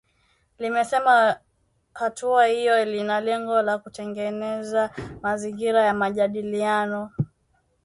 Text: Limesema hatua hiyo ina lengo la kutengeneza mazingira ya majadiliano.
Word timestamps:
Limesema 0.59 1.39
hatua 1.93 2.45
hiyo 2.47 2.95
ina 2.97 3.19
lengo 3.21 3.61
la 3.61 3.77
kutengeneza 3.77 4.89
mazingira 5.21 5.81
ya 5.81 5.93
majadiliano. 5.93 7.11